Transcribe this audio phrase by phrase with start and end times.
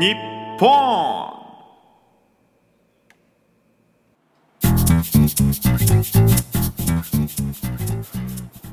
[0.00, 0.14] 日
[0.58, 0.68] 本。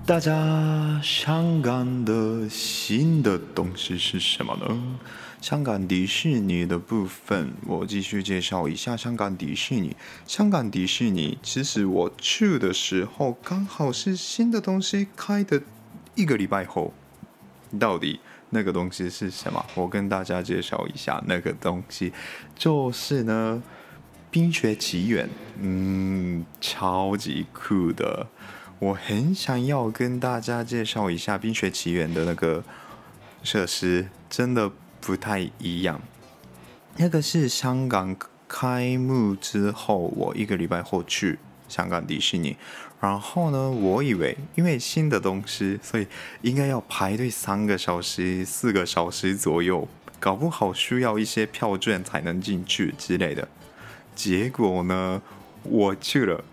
[0.05, 4.99] 大家，香港的新的东西是什么呢？
[5.41, 9.95] 香港迪士尼的部分，我继续介绍一下香港迪士尼。
[10.25, 15.61] 香港迪士尼，其实我去的时候刚好是新的东西开的
[16.15, 16.93] 一个礼拜后。
[17.79, 18.19] 到底
[18.51, 19.65] 那个东西是什么？
[19.75, 22.11] 我跟大家介绍一下，那个东西
[22.55, 23.61] 就是呢，
[24.31, 25.27] 《冰雪奇缘》。
[25.59, 28.27] 嗯，超级酷的。
[28.79, 32.63] 我很想要跟大家介绍一下《冰雪奇缘》的那个
[33.43, 35.99] 设施，真的不太一样。
[36.95, 38.15] 那个是香港
[38.47, 41.39] 开幕之后，我一个礼拜后去
[41.69, 42.57] 香港迪士尼。
[42.99, 46.05] 然后呢，我以为因为新的东西，所以
[46.41, 49.87] 应该要排队三个小时、四个小时左右，
[50.19, 53.47] 搞不好需要一些票券才能进去之类的。
[54.13, 55.21] 结果呢，
[55.63, 56.43] 我去了。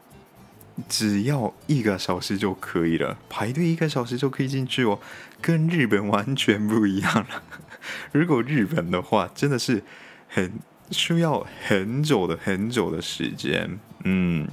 [0.90, 4.98] 只要一个小时就可以了，排队一个小时就可以进去哦，
[5.40, 7.42] 跟日本完全不一样了。
[8.12, 9.82] 如果日本的话，真的是
[10.28, 10.52] 很
[10.90, 14.46] 需要很久的很久的时间，嗯，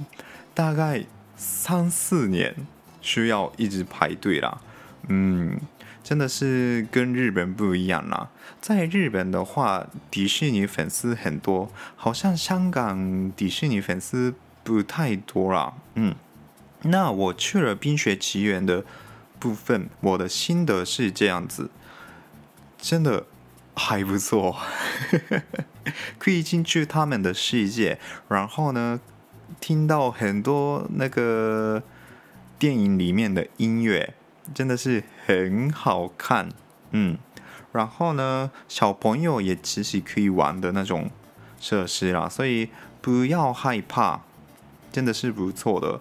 [0.54, 1.04] 大概
[1.36, 2.54] 三四年
[3.02, 4.60] 需要一直排队啦，
[5.08, 5.60] 嗯，
[6.02, 8.30] 真的是跟日本不一样啦。
[8.60, 14.34] 在日本的话，迪士尼粉丝很多，好像香港迪士尼粉丝。
[14.66, 16.14] 不太多啦，嗯，
[16.84, 18.82] 那我去了《冰雪奇缘》的
[19.38, 21.68] 部分，我的心得是这样子，
[22.78, 23.26] 真的
[23.74, 24.56] 还不错，
[26.18, 27.98] 可以进去他们的世界，
[28.28, 28.98] 然后呢，
[29.60, 31.82] 听到很多那个
[32.58, 34.14] 电影里面的音乐，
[34.54, 36.48] 真的是很好看，
[36.90, 37.18] 嗯，
[37.72, 41.10] 然后呢，小朋友也其实可以玩的那种
[41.58, 42.68] 设施啦，所以
[43.00, 44.20] 不要害怕。
[44.92, 46.00] 真的是不错的，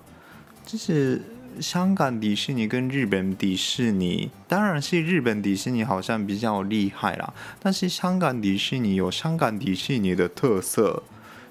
[0.63, 1.19] 就是
[1.59, 7.33] 香港迪士尼跟日本迪士尼，当然是日本迪士尼好像比较厉害啦。
[7.59, 11.01] 但是香港迪士尼有香港迪士尼的特色，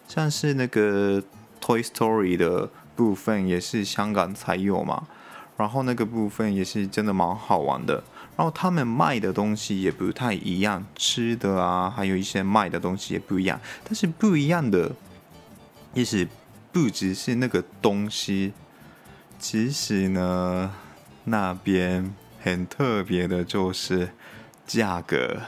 [0.07, 1.21] 像是那个
[1.63, 5.07] Toy Story 的部分也是香港才有嘛。
[5.57, 8.05] 然后那个部分也是真的蛮好玩的。
[8.37, 13.59] 然后他们卖的东西也不太一样，吃的啊，还有一些卖的东西也不一样。
[13.85, 14.93] 但是不一样的，
[15.95, 16.29] 也是。
[16.75, 18.55] 不只是那个东西，
[19.39, 20.75] 其实呢，
[21.25, 24.09] 那边很特别的就是
[24.67, 25.39] 价格。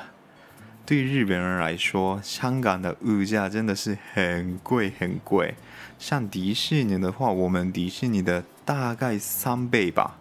[0.87, 5.55] 对日本人来说，香港的物价真的是很贵很贵。
[5.99, 10.19] 像迪士尼的话，我们迪士尼的大概三倍吧，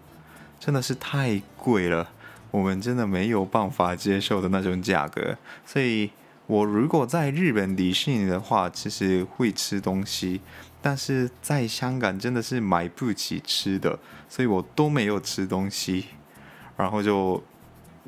[0.61, 2.09] 真的是太贵了，
[2.49, 5.37] 我们真的没有办法接受的那种价格。
[5.65, 6.09] 所以
[6.47, 10.39] 我如果在日本迪士尼的话，其实会吃东西。
[10.81, 16.05] 但是在香港真的是买不起吃的，所以我都没有吃东西，
[16.77, 17.41] 然后就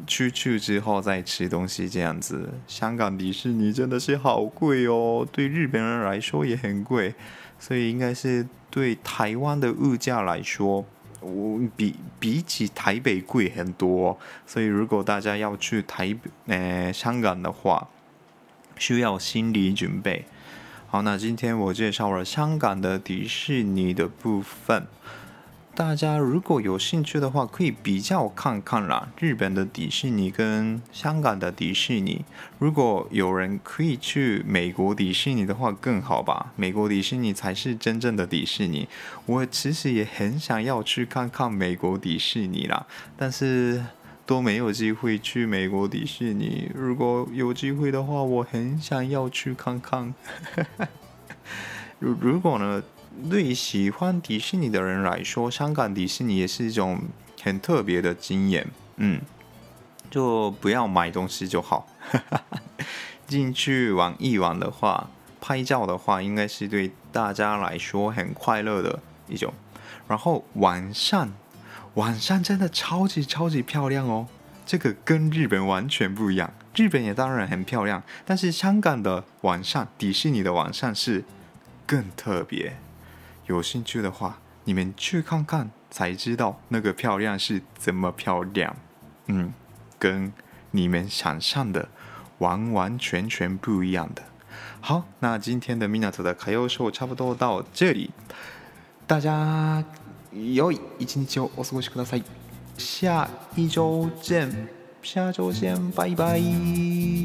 [0.05, 2.49] 出去之后再吃东西这样子。
[2.67, 7.15] 香港迪士尼真的是好贵哦，对日本人来说也很贵，
[7.59, 10.85] 所以应该是对台湾的物价来说，
[11.21, 14.17] 我比比起台北贵很多。
[14.45, 17.87] 所以如果大家要去台北，呃，香港的话，
[18.77, 20.25] 需要心理准备。
[20.87, 24.85] 好，那今天我介绍了香港的迪士尼的部分，
[25.75, 29.09] 大家如果有兴趣的话，可以比较看看啦。
[29.19, 32.23] 日本的迪士尼跟香港的迪士尼，
[32.57, 36.53] 如果有人可以去美国迪士尼的话，更好吧？
[36.55, 38.87] 美国迪士尼才是真正的迪士尼。
[39.25, 42.85] 我其实也很想要去看看美国迪士尼啦，
[43.17, 43.83] 但是。
[44.27, 46.67] 都没有机会去美国迪士尼。
[46.73, 50.15] 如果有机会的话，我很想要去看看。
[51.99, 52.81] 如 如果呢，
[53.29, 57.01] 对于喜欢迪士尼的人来说，香港迪士尼也是一种
[57.41, 58.67] 很特别的经验。
[58.97, 59.21] 嗯，
[60.09, 61.87] 就不要买东西就好。
[63.27, 65.09] 进去玩一玩的话，
[65.41, 69.53] 拍照的话，应该是对大家来说很快乐的一种。
[70.07, 71.31] 然后晚上。
[71.95, 74.27] 晚上真的超级超级漂亮哦！
[74.65, 76.51] 这个跟日本完全不一样。
[76.75, 81.23] 日本也当然很漂亮，但是香港的晚上，迪士尼的晚上是
[81.87, 82.75] 更特别。
[83.46, 88.76] 有兴趣的话，你们去看看才知道那个漂亮是怎么漂亮。
[89.26, 89.52] 嗯，
[89.98, 90.32] 跟
[90.72, 91.88] 你们想象的
[92.38, 94.22] 完完全全不一样的。
[94.80, 98.10] 好，那今天的 Minato 的歌谣秀差不多到这里，
[99.06, 99.84] 大家
[100.32, 102.22] 良い一日をお过ごしください。
[102.76, 104.68] 下一周见。
[105.02, 107.23] 下周见，拜拜。